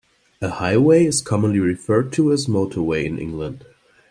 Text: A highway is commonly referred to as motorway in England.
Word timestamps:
A 0.41 0.49
highway 0.49 1.05
is 1.05 1.21
commonly 1.21 1.59
referred 1.59 2.11
to 2.13 2.31
as 2.31 2.47
motorway 2.47 3.05
in 3.05 3.19
England. 3.19 3.65